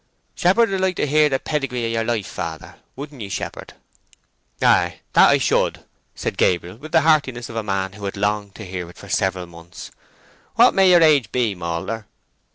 [0.33, 3.73] "Shepherd would like to hear the pedigree of yer life, father—wouldn't ye, shepherd?"
[4.59, 5.83] "Ay, that I should,"
[6.15, 9.09] said Gabriel with the heartiness of a man who had longed to hear it for
[9.09, 9.91] several months.
[10.55, 12.05] "What may your age be, malter?"